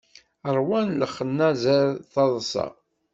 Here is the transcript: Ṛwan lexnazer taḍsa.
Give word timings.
Ṛwan 0.57 0.87
lexnazer 1.01 1.87
taḍsa. 2.13 2.67